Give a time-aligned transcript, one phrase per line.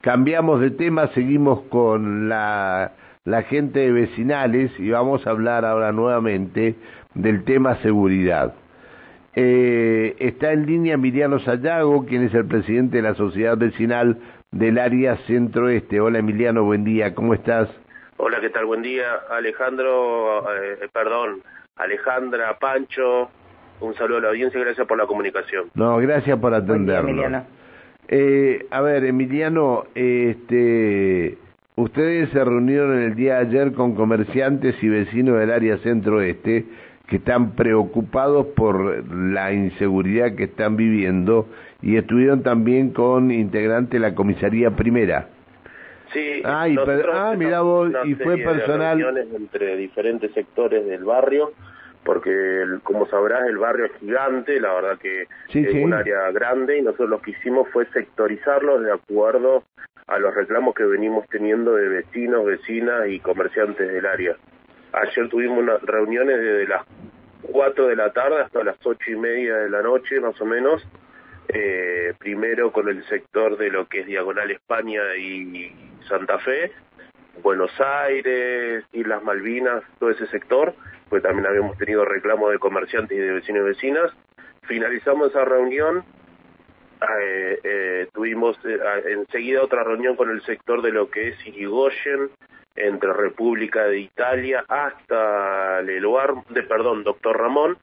[0.00, 2.92] cambiamos de tema, seguimos con la,
[3.24, 6.76] la gente de vecinales y vamos a hablar ahora nuevamente
[7.14, 8.54] del tema seguridad.
[9.34, 14.18] Eh, está en línea Emiliano Sayago, quien es el presidente de la Sociedad Vecinal
[14.50, 16.00] del área centro-este.
[16.00, 17.68] Hola Emiliano, buen día, ¿cómo estás?
[18.16, 18.64] Hola, ¿qué tal?
[18.64, 21.42] Buen día, Alejandro, eh, perdón,
[21.76, 23.30] Alejandra, Pancho,
[23.80, 25.70] un saludo a la audiencia y gracias por la comunicación.
[25.74, 27.44] No, gracias por atendernos.
[28.08, 31.36] Eh, a ver, Emiliano, este,
[31.76, 36.64] ustedes se reunieron el día de ayer con comerciantes y vecinos del área centro-este
[37.06, 41.46] que están preocupados por la inseguridad que están viviendo
[41.82, 45.28] y estuvieron también con integrantes de la comisaría primera.
[46.12, 49.26] Sí, ah, y ah vos, y fue personal.
[49.34, 51.52] entre diferentes sectores del barrio,
[52.04, 56.82] porque como sabrás el barrio es gigante, la verdad que es un área grande y
[56.82, 59.64] nosotros lo que hicimos fue sectorizarlos de acuerdo
[60.06, 64.36] a los reclamos que venimos teniendo de vecinos, vecinas y comerciantes del área.
[64.92, 66.82] Ayer tuvimos unas reuniones desde las
[67.42, 70.86] 4 de la tarde hasta las ocho y media de la noche, más o menos.
[71.48, 75.74] Eh, primero con el sector de lo que es Diagonal España y
[76.06, 76.72] Santa Fe,
[77.42, 80.74] Buenos Aires, Islas Malvinas, todo ese sector,
[81.08, 84.12] pues también habíamos tenido reclamos de comerciantes y de vecinos y vecinas.
[84.62, 86.04] Finalizamos esa reunión,
[87.20, 88.58] eh, eh, tuvimos
[89.06, 92.30] enseguida otra reunión con el sector de lo que es Irigoyen,
[92.76, 97.76] entre República de Italia hasta Leluar, de perdón, Doctor Ramón,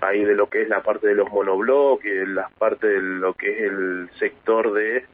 [0.00, 3.50] ahí de lo que es la parte de los monobloques, la parte de lo que
[3.50, 5.06] es el sector de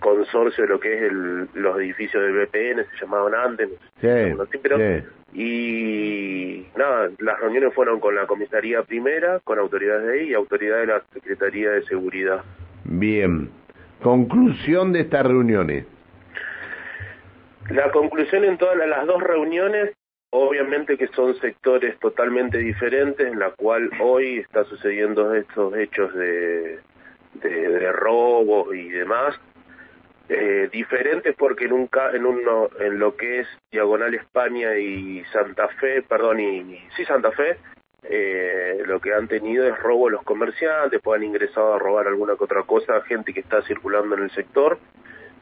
[0.00, 3.70] consorcio de lo que es el, los edificios del BPN, se llamaban antes,
[5.38, 10.86] y nada, las reuniones fueron con la comisaría primera, con autoridades de ahí y autoridades
[10.86, 12.42] de la Secretaría de Seguridad.
[12.84, 13.50] Bien,
[14.02, 15.84] conclusión de estas reuniones.
[17.68, 19.92] La conclusión en todas las dos reuniones,
[20.30, 26.78] obviamente que son sectores totalmente diferentes, en la cual hoy está sucediendo estos hechos de,
[27.42, 29.38] de, robos y demás,
[30.28, 36.02] eh, diferentes porque nunca en uno en lo que es diagonal España y Santa Fe
[36.02, 37.56] perdón y, sí Santa Fe
[38.02, 42.34] eh, lo que han tenido es robo los comerciantes pues han ingresado a robar alguna
[42.36, 44.78] que otra cosa gente que está circulando en el sector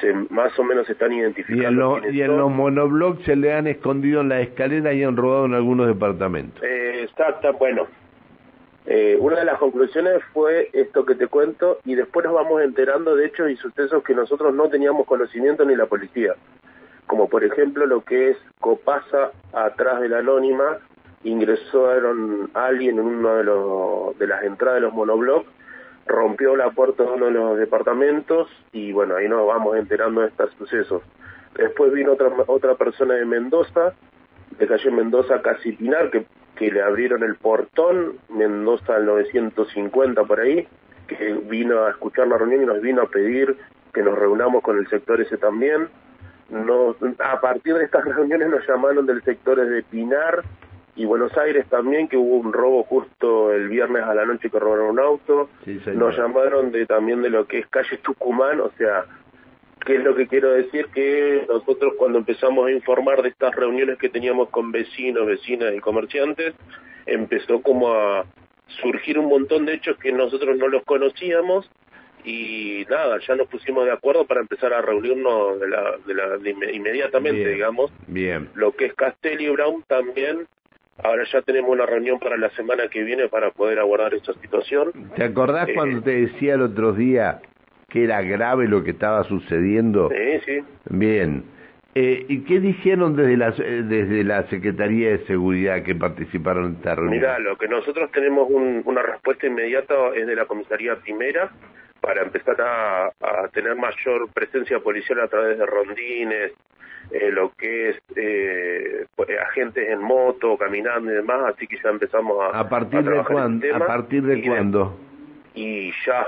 [0.00, 2.00] se, más o menos están identificando.
[2.10, 5.54] Y en, los monoblocks se le han escondido en la escalera y han robado en
[5.54, 6.62] algunos departamentos.
[6.62, 7.86] Eh, exacto, bueno.
[8.92, 13.14] Eh, una de las conclusiones fue esto que te cuento y después nos vamos enterando
[13.14, 16.34] de hechos y sucesos que nosotros no teníamos conocimiento ni la policía.
[17.06, 20.78] Como por ejemplo lo que es Copasa atrás de la anónima,
[21.22, 21.88] ingresó
[22.54, 25.46] alguien en una de, de las entradas de los monoblocks
[26.04, 30.30] rompió la puerta de uno de los departamentos y bueno, ahí nos vamos enterando de
[30.30, 31.02] estos sucesos.
[31.54, 33.94] Después vino otra, otra persona de Mendoza,
[34.58, 36.26] de calle Mendoza casi Pinar, que,
[36.60, 40.68] que le abrieron el portón, Mendoza al 950 por ahí,
[41.06, 43.56] que vino a escuchar la reunión y nos vino a pedir
[43.94, 45.88] que nos reunamos con el sector ese también.
[46.50, 50.44] Nos, a partir de estas reuniones nos llamaron del sector de Pinar,
[50.96, 54.58] y Buenos Aires también, que hubo un robo justo el viernes a la noche que
[54.58, 55.48] robaron un auto.
[55.94, 59.06] Nos llamaron de también de lo que es calle Tucumán, o sea,
[59.90, 60.86] ¿qué es lo que quiero decir?
[60.94, 65.80] Que nosotros cuando empezamos a informar de estas reuniones que teníamos con vecinos, vecinas y
[65.80, 66.54] comerciantes,
[67.06, 68.24] empezó como a
[68.68, 71.68] surgir un montón de hechos que nosotros no los conocíamos
[72.24, 76.72] y nada, ya nos pusimos de acuerdo para empezar a reunirnos de la, de la,
[76.72, 77.90] inmediatamente, digamos.
[78.06, 78.48] Bien.
[78.54, 80.46] Lo que es Castelli y Brown también
[81.02, 84.92] Ahora ya tenemos una reunión para la semana que viene para poder abordar esta situación.
[85.16, 87.40] ¿Te acordás eh, cuando te decía el otro día
[87.90, 90.08] que era grave lo que estaba sucediendo?
[90.08, 90.64] Sí, sí.
[90.88, 91.44] Bien.
[91.94, 96.94] Eh, ¿Y qué dijeron desde la, desde la Secretaría de Seguridad que participaron en esta
[96.94, 97.16] reunión?
[97.16, 101.50] Mira, lo que nosotros tenemos una respuesta inmediata es de la Comisaría Primera
[102.00, 106.52] para empezar a tener mayor presencia policial a través de rondines,
[107.10, 109.06] eh, lo que es eh,
[109.48, 112.60] agentes en moto, caminando y demás, así que ya empezamos a...
[112.60, 113.66] ¿A partir de cuándo?
[113.74, 114.96] ¿A partir de cuándo?
[115.54, 116.26] Y ya.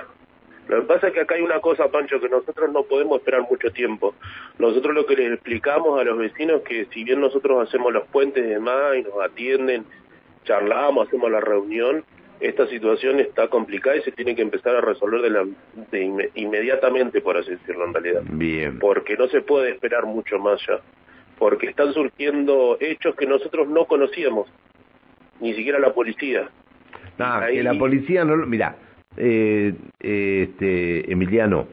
[0.73, 3.43] Lo que pasa es que acá hay una cosa, Pancho, que nosotros no podemos esperar
[3.43, 4.15] mucho tiempo.
[4.59, 8.43] Nosotros lo que les explicamos a los vecinos que si bien nosotros hacemos los puentes
[8.43, 9.85] y demás y nos atienden,
[10.45, 12.05] charlamos, hacemos la reunión,
[12.41, 15.47] esta situación está complicada y se tiene que empezar a resolver de la,
[15.91, 18.23] de inmediatamente, por así decirlo, en realidad.
[18.31, 18.79] Bien.
[18.79, 20.81] Porque no se puede esperar mucho más ya.
[21.39, 24.49] Porque están surgiendo hechos que nosotros no conocíamos,
[25.39, 26.49] ni siquiera la policía.
[27.19, 28.37] No, que la policía no...
[28.39, 28.75] Mira,
[29.17, 31.67] eh, este, Emiliano,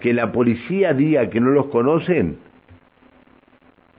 [0.00, 2.38] que la policía diga que no los conocen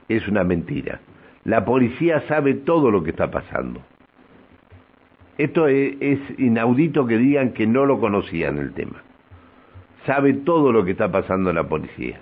[0.09, 0.99] es una mentira.
[1.45, 3.81] La policía sabe todo lo que está pasando.
[5.37, 9.01] Esto es, inaudito que digan que no lo conocían el tema.
[10.05, 12.19] Sabe todo lo que está pasando la policía.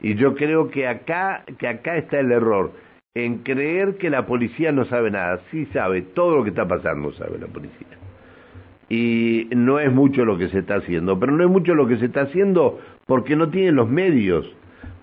[0.00, 2.72] Y yo creo que acá, que acá está el error,
[3.14, 5.40] en creer que la policía no sabe nada.
[5.50, 8.01] Sí sabe, todo lo que está pasando sabe la policía.
[8.92, 11.96] Y no es mucho lo que se está haciendo, pero no es mucho lo que
[11.96, 14.44] se está haciendo porque no tienen los medios,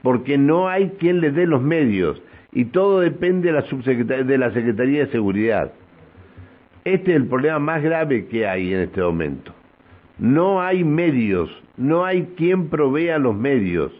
[0.03, 2.21] porque no hay quien le dé los medios.
[2.51, 5.71] Y todo depende de la, de la Secretaría de Seguridad.
[6.85, 9.55] Este es el problema más grave que hay en este momento.
[10.19, 13.91] No hay medios, no hay quien provea los medios.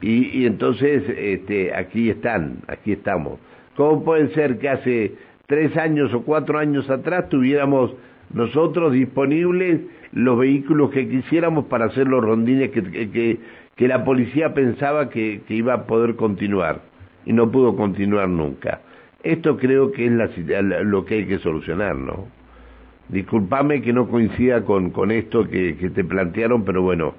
[0.00, 3.38] Y, entonces este, aquí están, aquí estamos.
[3.76, 5.14] ¿Cómo puede ser que hace
[5.46, 7.94] tres años o cuatro años atrás tuviéramos
[8.32, 9.80] nosotros disponibles
[10.12, 13.38] los vehículos que quisiéramos para hacer los rondines que,
[13.86, 16.82] la policía pensaba que, iba a poder continuar
[17.24, 18.80] y no pudo continuar nunca?
[19.22, 20.12] Esto creo que es
[20.84, 22.26] lo que hay que solucionar, ¿no?
[23.08, 27.14] Disculpame que no coincida con, esto que, que te plantearon, pero bueno,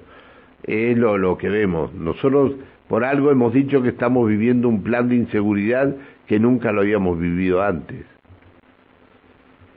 [0.64, 1.92] es lo, lo que vemos.
[1.94, 2.54] Nosotros
[2.88, 7.18] por algo hemos dicho que estamos viviendo un plan de inseguridad que nunca lo habíamos
[7.18, 8.04] vivido antes.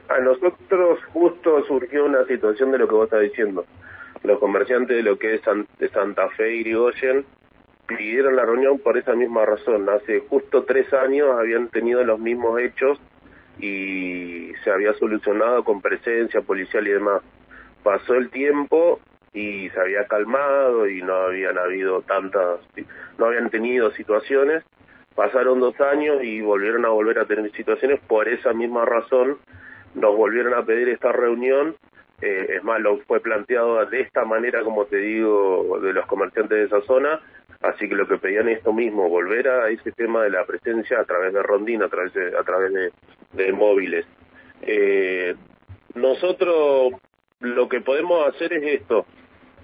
[0.07, 3.65] A nosotros justo surgió una situación de lo que vos estás diciendo.
[4.23, 5.41] Los comerciantes de lo que es
[5.79, 7.25] de Santa Fe y Grigoyen
[7.87, 9.89] pidieron la reunión por esa misma razón.
[9.89, 12.99] Hace justo tres años habían tenido los mismos hechos
[13.59, 17.21] y se había solucionado con presencia policial y demás.
[17.83, 18.99] Pasó el tiempo
[19.33, 22.59] y se había calmado y no habían habido tantas,
[23.17, 24.63] no habían tenido situaciones.
[25.15, 27.99] Pasaron dos años y volvieron a volver a tener situaciones.
[28.07, 29.37] Por esa misma razón
[29.95, 31.75] nos volvieron a pedir esta reunión
[32.21, 36.57] eh, es más, lo fue planteado de esta manera, como te digo, de los comerciantes
[36.57, 37.19] de esa zona,
[37.61, 40.99] así que lo que pedían es esto mismo, volver a ese tema de la presencia
[40.99, 42.71] a través de Rondín, a través de, a través
[43.33, 44.05] de, móviles.
[44.61, 45.35] Eh,
[45.93, 46.93] nosotros
[47.41, 49.05] lo que podemos hacer es esto,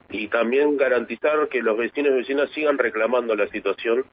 [0.09, 4.03] y también garantizar que los vecinos y vecinas sigan reclamando la situación,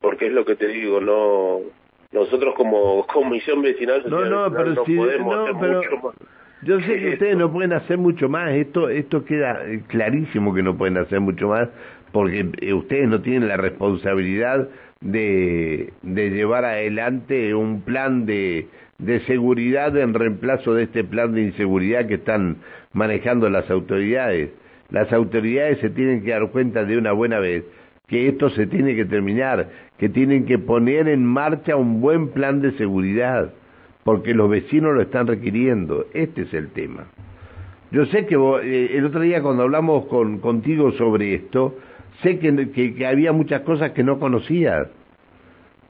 [0.00, 1.62] porque es lo que te digo, no
[2.12, 6.14] nosotros como comisión vecinal no, no, pero no podemos hacer mucho más
[6.62, 10.62] yo sé que ustedes no pueden hacer mucho más, esto, esto queda eh, clarísimo que
[10.62, 11.68] no pueden hacer mucho más,
[12.10, 14.68] porque eh, ustedes no tienen la responsabilidad
[15.00, 18.66] de, de llevar adelante un plan de,
[18.98, 22.56] de seguridad en reemplazo de este plan de inseguridad que están
[22.92, 24.50] manejando las autoridades.
[24.90, 27.62] Las autoridades se tienen que dar cuenta de una buena vez
[28.08, 29.68] que esto se tiene que terminar,
[29.98, 33.52] que tienen que poner en marcha un buen plan de seguridad
[34.08, 36.06] porque los vecinos lo están requiriendo.
[36.14, 37.08] Este es el tema.
[37.90, 41.76] Yo sé que eh, el otro día cuando hablamos con, contigo sobre esto,
[42.22, 44.88] sé que, que, había muchas cosas que no conocías.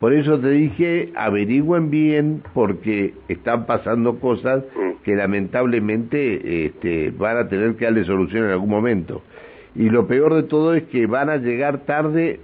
[0.01, 4.65] Por eso te dije, averigüen bien porque están pasando cosas
[5.05, 9.23] que lamentablemente este, van a tener que darle solución en algún momento.
[9.79, 12.41] Y lo peor de todo es que van a llegar tarde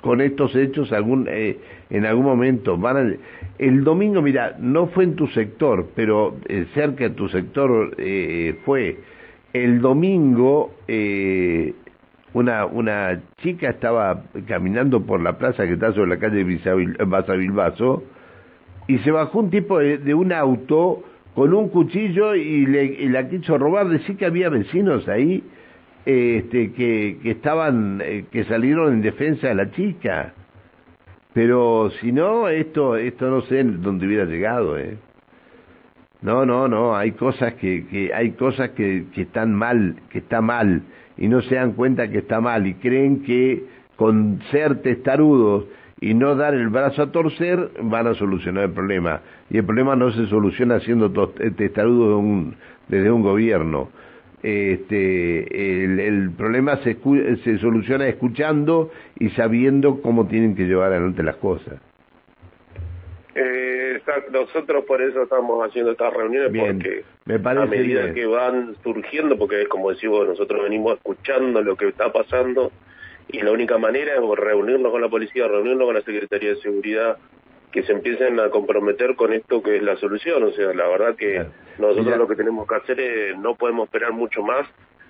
[0.00, 1.58] con estos hechos algún, eh,
[1.90, 2.78] en algún momento.
[2.78, 3.18] Van
[3.58, 8.58] el domingo, mira, no fue en tu sector, pero eh, cerca de tu sector eh,
[8.64, 8.96] fue.
[9.52, 10.72] El domingo
[12.32, 16.42] una, una chica estaba caminando por la plaza que está sobre la calle
[17.06, 18.02] Basa Bilbaso
[18.88, 23.28] y se bajó un tipo de, un auto con un cuchillo y, le, y la
[23.28, 23.90] quiso robar.
[23.90, 25.44] Decía que había vecinos ahí
[26.04, 30.34] este, que, que estaban, eh, que salieron en defensa de la chica.
[31.32, 34.98] Pero si no, esto, esto no sé dónde hubiera llegado, ¿eh?
[36.20, 40.40] No, no, no, hay cosas que, que hay cosas que, que están mal, que está
[40.40, 40.82] mal,
[41.16, 43.64] y no se dan cuenta que está mal, y creen que
[43.96, 45.64] con ser testarudos
[46.00, 49.20] y no dar el brazo a torcer van a solucionar el problema.
[49.50, 51.10] Y el problema no se soluciona siendo
[51.56, 52.54] testarudos
[52.88, 53.88] desde un gobierno
[54.42, 56.96] este, el, problema se,
[57.44, 61.80] se soluciona escuchando y sabiendo cómo tienen que llevar adelante las cosas.
[63.34, 67.04] Eh, nosotros por eso estamos haciendo estas reuniones porque
[67.44, 72.72] a medida que van surgiendo, porque como decimos, nosotros venimos escuchando lo que está pasando
[73.28, 77.16] y la única manera es reunirnos con la policía, reunirnos con la Secretaría de Seguridad,
[77.72, 80.42] que se empiecen a comprometer con esto que es la solución.
[80.44, 81.44] O sea, la verdad que
[81.78, 84.68] nosotros lo que tenemos que hacer es, no podemos esperar mucho más,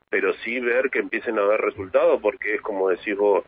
[0.09, 3.45] pero sí ver que empiecen a haber resultados, porque es como decís vos,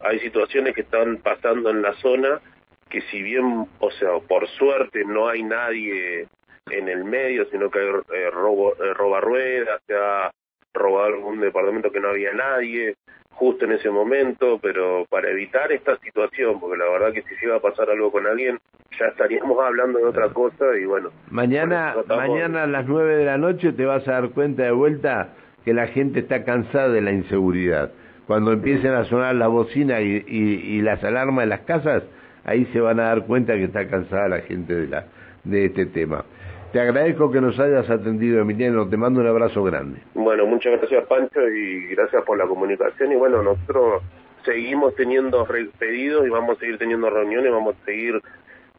[0.00, 2.40] hay situaciones que están pasando en la zona
[2.88, 6.26] que si bien, o sea, por suerte no hay nadie
[6.70, 10.30] en el medio, sino que hay eh, robo, eh, roba ruedas, se ha
[10.78, 12.96] robado algún departamento que no había nadie,
[13.38, 17.56] justo en ese momento, pero para evitar esta situación, porque la verdad que si llega
[17.56, 18.58] a pasar algo con alguien,
[18.98, 21.10] ya estaríamos hablando de otra cosa y bueno.
[21.30, 25.34] Mañana, mañana a las nueve de la noche te vas a dar cuenta de vuelta
[25.64, 27.92] que la gente está cansada de la inseguridad.
[28.26, 32.02] Cuando empiecen a sonar la bocina y, y, las alarmas de las casas,
[32.44, 35.06] ahí se van a dar cuenta que está cansada la gente de, la,
[35.44, 36.24] de este tema.
[36.72, 38.88] Te agradezco que nos hayas atendido, Emiliano.
[38.88, 40.00] Te mando un abrazo grande.
[40.14, 43.12] Bueno, muchas gracias, Pancho, y gracias por la comunicación.
[43.12, 44.02] Y bueno, nosotros
[44.44, 45.46] seguimos teniendo
[45.78, 48.20] pedidos y vamos a seguir teniendo reuniones, vamos a seguir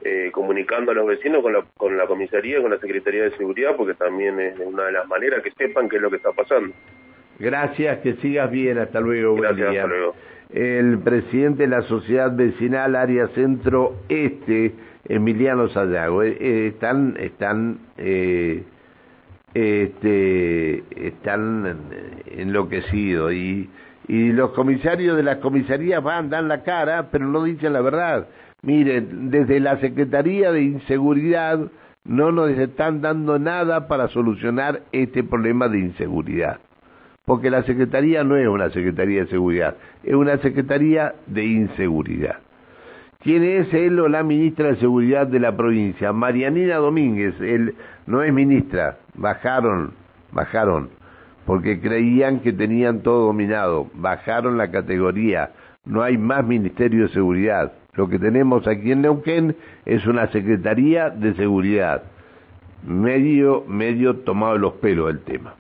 [0.01, 3.75] eh, comunicando a los vecinos con la, con la comisaría, con la Secretaría de Seguridad,
[3.75, 6.73] porque también es una de las maneras que sepan qué es lo que está pasando.
[7.39, 8.77] Gracias, que sigas bien.
[8.77, 9.35] Hasta luego.
[9.35, 10.15] Gracias, hasta luego.
[10.51, 14.73] El presidente de la Sociedad Vecinal Área Centro Este
[15.05, 16.23] Emiliano Sayago.
[16.23, 18.63] Eh, eh, están, están, eh,
[19.53, 21.77] este, están
[22.27, 23.69] enloquecidos y,
[24.07, 28.27] y los comisarios de las comisarías van, dan la cara, pero no dicen la verdad.
[28.61, 31.59] Miren, desde la Secretaría de Inseguridad
[32.03, 36.59] no nos están dando nada para solucionar este problema de inseguridad.
[37.25, 42.39] Porque la Secretaría no es una Secretaría de Seguridad, es una Secretaría de Inseguridad.
[43.21, 46.13] ¿Quién es él o la ministra de Seguridad de la provincia?
[46.13, 47.75] Marianina Domínguez, él
[48.07, 49.91] no es ministra, bajaron,
[50.31, 50.89] bajaron,
[51.45, 55.51] porque creían que tenían todo dominado, bajaron la categoría,
[55.83, 57.73] no hay más Ministerio de Seguridad.
[57.91, 59.53] Lo que tenemos aquí en Neuquén
[59.85, 62.03] es una Secretaría de Seguridad,
[62.87, 65.55] medio, medio tomado los pelos el tema.